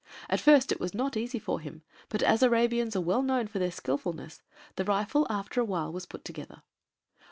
[0.31, 3.59] At first it was not easy for him, but as Arabians are well known for
[3.59, 4.41] their skilfulness,
[4.75, 6.63] the rifle, after a while, was put together.